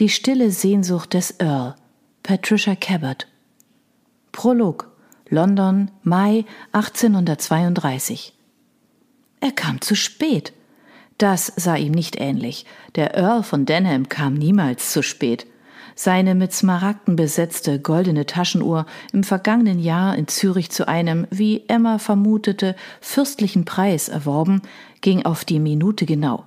[0.00, 1.74] Die stille Sehnsucht des Earl.
[2.22, 3.26] Patricia Cabot.
[4.32, 4.90] Prolog.
[5.28, 8.32] London, Mai 1832.
[9.40, 10.54] Er kam zu spät.
[11.18, 12.64] Das sah ihm nicht ähnlich.
[12.94, 15.46] Der Earl von Denham kam niemals zu spät.
[15.94, 21.98] Seine mit Smaragden besetzte goldene Taschenuhr im vergangenen Jahr in Zürich zu einem, wie Emma
[21.98, 24.62] vermutete, fürstlichen Preis erworben,
[25.02, 26.46] ging auf die Minute genau.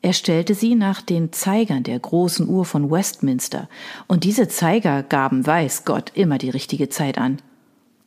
[0.00, 3.68] Er stellte sie nach den Zeigern der großen Uhr von Westminster,
[4.06, 7.38] und diese Zeiger gaben, weiß Gott, immer die richtige Zeit an.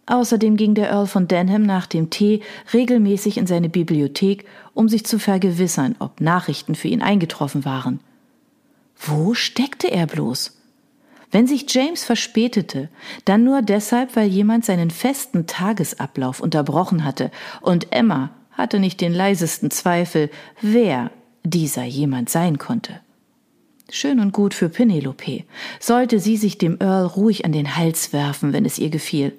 [0.05, 2.41] Außerdem ging der Earl von Denham nach dem Tee
[2.73, 7.99] regelmäßig in seine Bibliothek, um sich zu vergewissern, ob Nachrichten für ihn eingetroffen waren.
[8.98, 10.58] Wo steckte er bloß?
[11.32, 12.90] Wenn sich James verspätete,
[13.26, 19.13] dann nur deshalb, weil jemand seinen festen Tagesablauf unterbrochen hatte, und Emma hatte nicht den
[19.13, 20.30] leisesten Zweifel,
[20.62, 21.10] wer
[21.44, 23.00] dieser jemand sein konnte.
[23.90, 25.44] Schön und gut für Penelope.
[25.80, 29.34] Sollte sie sich dem Earl ruhig an den Hals werfen, wenn es ihr gefiel.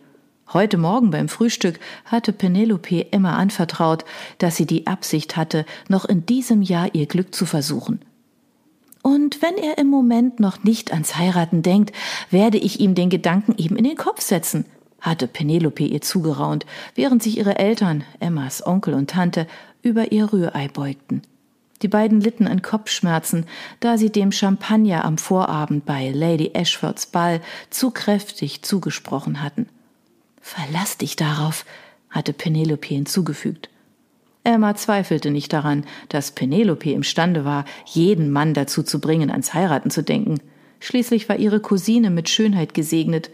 [0.53, 4.05] Heute Morgen beim Frühstück hatte Penelope Emma anvertraut,
[4.37, 8.01] dass sie die Absicht hatte, noch in diesem Jahr ihr Glück zu versuchen.
[9.03, 11.93] Und wenn er im Moment noch nicht ans Heiraten denkt,
[12.31, 14.67] werde ich ihm den Gedanken eben in den Kopf setzen,
[15.01, 19.47] hatte Penelope ihr zugeraunt, während sich ihre Eltern, Emmas Onkel und Tante,
[19.83, 21.23] über ihr Rührei beugten.
[21.83, 23.45] Die beiden litten an Kopfschmerzen,
[23.81, 29.69] da sie dem Champagner am Vorabend bei Lady Ashfords Ball zu kräftig zugesprochen hatten.
[30.41, 31.65] Verlass dich darauf,
[32.09, 33.69] hatte Penelope hinzugefügt.
[34.45, 39.91] Emma zweifelte nicht daran, dass Penelope imstande war, jeden Mann dazu zu bringen, ans Heiraten
[39.91, 40.39] zu denken.
[40.81, 43.31] Schließlich war ihre Cousine mit Schönheit gesegnet.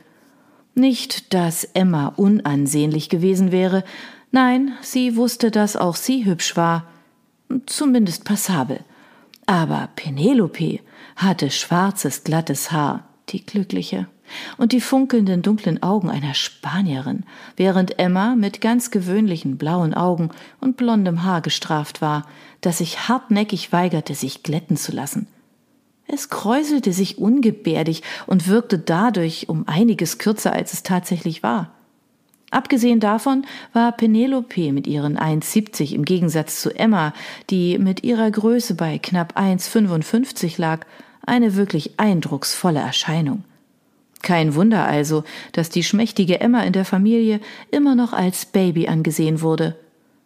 [0.75, 3.85] Nicht, dass Emma unansehnlich gewesen wäre,
[4.33, 6.87] nein, sie wusste, dass auch sie hübsch war,
[7.67, 8.81] zumindest passabel.
[9.47, 10.81] Aber Penelope
[11.17, 14.07] hatte schwarzes, glattes Haar, die glückliche,
[14.59, 17.25] und die funkelnden dunklen Augen einer Spanierin,
[17.57, 22.27] während Emma mit ganz gewöhnlichen blauen Augen und blondem Haar gestraft war,
[22.61, 25.29] das sich hartnäckig weigerte, sich glätten zu lassen.
[26.07, 31.73] Es kräuselte sich ungebärdig und wirkte dadurch um einiges kürzer, als es tatsächlich war.
[32.51, 37.13] Abgesehen davon war Penelope mit ihren 1,70 im Gegensatz zu Emma,
[37.51, 40.87] die mit ihrer Größe bei knapp 1,55 lag,
[41.27, 43.45] eine wirklich eindrucksvolle Erscheinung.
[44.23, 49.42] Kein Wunder also, dass die schmächtige Emma in der Familie immer noch als Baby angesehen
[49.42, 49.77] wurde.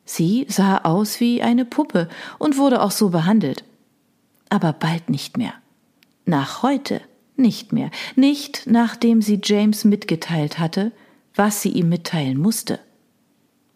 [0.05, 3.65] Sie sah aus wie eine Puppe und wurde auch so behandelt.
[4.49, 5.55] Aber bald nicht mehr.
[6.25, 7.01] Nach heute
[7.37, 7.91] nicht mehr.
[8.15, 10.93] Nicht nachdem sie James mitgeteilt hatte,
[11.35, 12.81] was sie ihm mitteilen musste.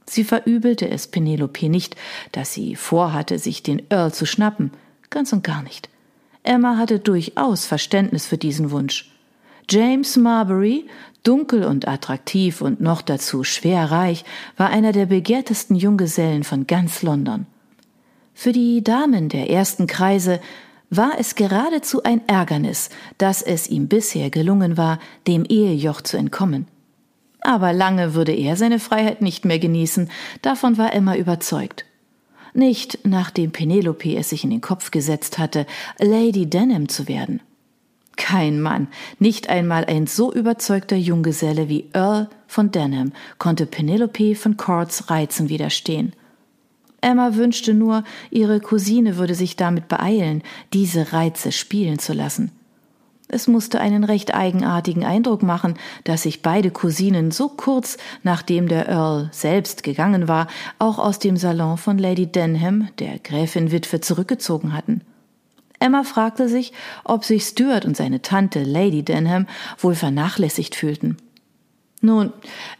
[0.09, 1.97] Sie verübelte es Penelope nicht,
[2.33, 4.71] dass sie vorhatte, sich den Earl zu schnappen,
[5.11, 5.89] ganz und gar nicht.
[6.43, 9.11] Emma hatte durchaus Verständnis für diesen Wunsch.
[9.69, 10.87] James Marbury,
[11.25, 14.25] dunkel und attraktiv und noch dazu schwer reich,
[14.57, 17.47] war einer der begehrtesten Junggesellen von ganz London.
[18.33, 20.41] Für die Damen der ersten Kreise
[20.89, 26.69] war es geradezu ein Ärgernis, dass es ihm bisher gelungen war, dem Ehejoch zu entkommen.
[27.47, 30.11] Aber lange würde er seine Freiheit nicht mehr genießen,
[30.43, 31.85] davon war Emma überzeugt.
[32.55, 35.65] Nicht nachdem Penelope es sich in den Kopf gesetzt hatte,
[36.01, 37.41] Lady Denham zu werden.
[38.17, 38.89] Kein Mann,
[39.21, 45.49] nicht einmal ein so überzeugter Junggeselle wie Earl von Denham konnte Penelope von Courts Reizen
[45.49, 46.15] widerstehen.
[47.01, 48.03] Emma wünschte nur,
[48.33, 50.43] ihre Cousine würde sich damit beeilen,
[50.73, 52.51] diese Reize spielen zu lassen.
[53.29, 58.89] Es musste einen recht eigenartigen Eindruck machen, dass sich beide Cousinen so kurz nachdem der
[58.89, 60.47] Earl selbst gegangen war,
[60.79, 65.01] auch aus dem Salon von Lady Denham, der Gräfin Witwe, zurückgezogen hatten.
[65.81, 66.73] Emma fragte sich,
[67.05, 69.47] ob sich Stuart und seine Tante Lady Denham
[69.79, 71.17] wohl vernachlässigt fühlten.
[72.01, 72.33] Nun,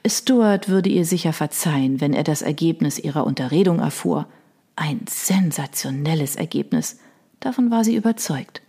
[0.07, 4.27] Stuart würde ihr sicher verzeihen, wenn er das Ergebnis ihrer Unterredung erfuhr.
[4.77, 6.99] Ein sensationelles Ergebnis.
[7.41, 8.63] Davon war sie überzeugt.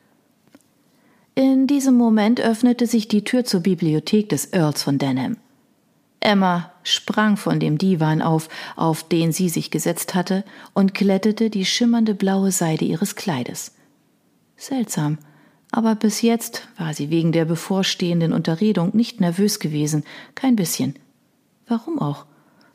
[1.38, 5.38] In diesem Moment öffnete sich die Tür zur Bibliothek des Earls von Denham.
[6.20, 10.44] Emma sprang von dem Divan auf, auf den sie sich gesetzt hatte,
[10.74, 13.76] und glättete die schimmernde blaue Seide ihres Kleides.
[14.56, 15.20] Seltsam,
[15.70, 20.96] aber bis jetzt war sie wegen der bevorstehenden Unterredung nicht nervös gewesen, kein bisschen.
[21.68, 22.26] Warum auch?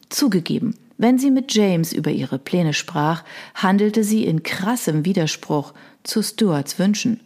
[0.08, 3.24] Zugegeben, wenn sie mit James über ihre Pläne sprach,
[3.56, 5.74] handelte sie in krassem Widerspruch
[6.04, 7.18] zu Stuarts Wünschen.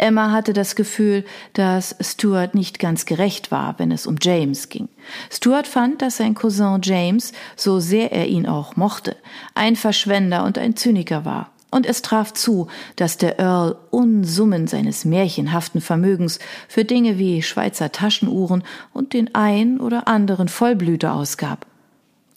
[0.00, 4.88] Emma hatte das Gefühl, dass Stuart nicht ganz gerecht war, wenn es um James ging.
[5.30, 9.16] Stuart fand, dass sein Cousin James, so sehr er ihn auch mochte,
[9.54, 11.50] ein Verschwender und ein Zyniker war.
[11.70, 12.66] Und es traf zu,
[12.96, 19.80] dass der Earl Unsummen seines märchenhaften Vermögens für Dinge wie Schweizer Taschenuhren und den ein
[19.80, 21.66] oder anderen Vollblüter ausgab.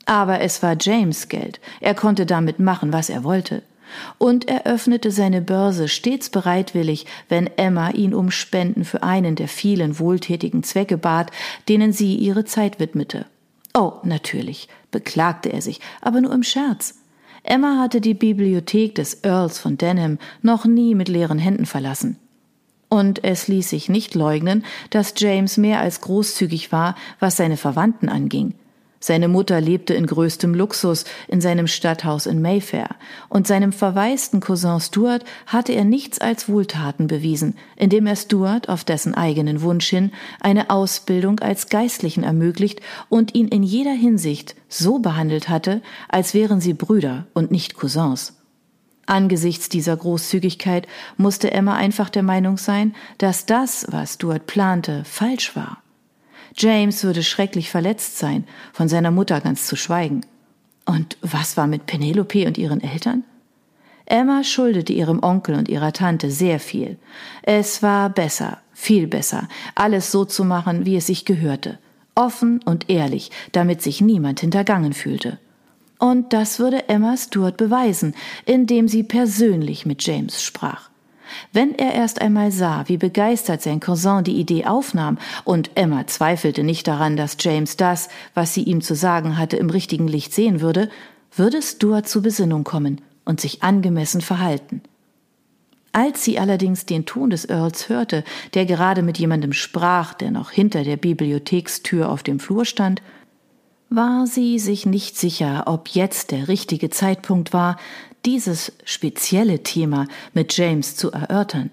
[0.05, 3.63] Aber es war James Geld, er konnte damit machen, was er wollte.
[4.17, 9.47] Und er öffnete seine Börse stets bereitwillig, wenn Emma ihn um Spenden für einen der
[9.47, 11.31] vielen wohltätigen Zwecke bat,
[11.69, 13.25] denen sie ihre Zeit widmete.
[13.73, 16.99] Oh, natürlich, beklagte er sich, aber nur im Scherz.
[17.43, 22.17] Emma hatte die Bibliothek des Earls von Denham noch nie mit leeren Händen verlassen.
[22.87, 28.07] Und es ließ sich nicht leugnen, dass James mehr als großzügig war, was seine Verwandten
[28.07, 28.53] anging.
[29.05, 32.87] Seine Mutter lebte in größtem Luxus in seinem Stadthaus in Mayfair,
[33.27, 38.85] und seinem verwaisten Cousin Stuart hatte er nichts als Wohltaten bewiesen, indem er Stuart auf
[38.85, 42.79] dessen eigenen Wunsch hin eine Ausbildung als Geistlichen ermöglicht
[43.09, 48.37] und ihn in jeder Hinsicht so behandelt hatte, als wären sie Brüder und nicht Cousins.
[49.05, 55.57] Angesichts dieser Großzügigkeit musste Emma einfach der Meinung sein, dass das, was Stuart plante, falsch
[55.57, 55.82] war.
[56.55, 60.21] James würde schrecklich verletzt sein, von seiner Mutter ganz zu schweigen.
[60.85, 63.23] Und was war mit Penelope und ihren Eltern?
[64.05, 66.97] Emma schuldete ihrem Onkel und ihrer Tante sehr viel.
[67.41, 71.79] Es war besser, viel besser, alles so zu machen, wie es sich gehörte.
[72.15, 75.39] Offen und ehrlich, damit sich niemand hintergangen fühlte.
[75.99, 78.13] Und das würde Emma Stuart beweisen,
[78.45, 80.89] indem sie persönlich mit James sprach.
[81.51, 86.63] Wenn er erst einmal sah, wie begeistert sein Cousin die Idee aufnahm, und Emma zweifelte
[86.63, 90.61] nicht daran, dass James das, was sie ihm zu sagen hatte, im richtigen Licht sehen
[90.61, 90.89] würde,
[91.35, 94.81] würde Stuart zu Besinnung kommen und sich angemessen verhalten.
[95.91, 98.23] Als sie allerdings den Ton des Earls hörte,
[98.55, 103.01] der gerade mit jemandem sprach, der noch hinter der Bibliothekstür auf dem Flur stand,
[103.95, 107.77] war sie sich nicht sicher, ob jetzt der richtige Zeitpunkt war,
[108.25, 111.69] dieses spezielle Thema mit James zu erörtern.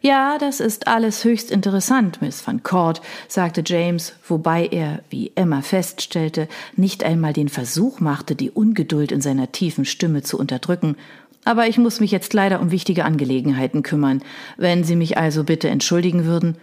[0.00, 5.62] Ja, das ist alles höchst interessant, Miss Van Court, sagte James, wobei er, wie Emma
[5.62, 6.46] feststellte,
[6.76, 10.96] nicht einmal den Versuch machte, die Ungeduld in seiner tiefen Stimme zu unterdrücken.
[11.44, 14.22] Aber ich muss mich jetzt leider um wichtige Angelegenheiten kümmern.
[14.56, 16.56] Wenn Sie mich also bitte entschuldigen würden.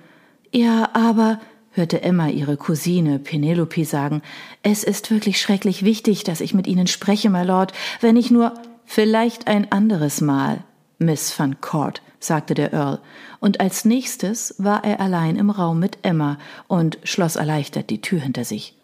[0.54, 1.40] Ja, aber,
[1.72, 4.22] hörte Emma ihre Cousine Penelope sagen,
[4.64, 8.54] es ist wirklich schrecklich wichtig, dass ich mit Ihnen spreche, my Lord, wenn ich nur
[8.94, 10.66] Vielleicht ein anderes Mal,
[11.00, 13.00] Miss Van Court, sagte der Earl,
[13.40, 16.38] und als nächstes war er allein im Raum mit Emma
[16.68, 18.76] und schloss erleichtert die Tür hinter sich.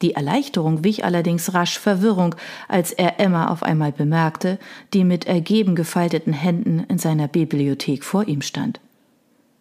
[0.00, 2.36] Die Erleichterung wich allerdings rasch Verwirrung,
[2.68, 4.60] als er Emma auf einmal bemerkte,
[4.94, 8.78] die mit ergeben gefalteten Händen in seiner Bibliothek vor ihm stand.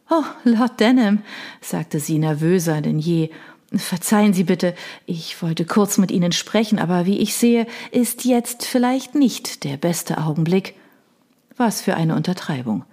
[0.10, 1.22] Oh, Lord Denham,
[1.62, 3.30] sagte sie nervöser denn je
[3.76, 4.74] Verzeihen Sie bitte,
[5.06, 9.76] ich wollte kurz mit Ihnen sprechen, aber wie ich sehe, ist jetzt vielleicht nicht der
[9.76, 10.76] beste Augenblick.
[11.58, 12.86] Was für eine Untertreibung.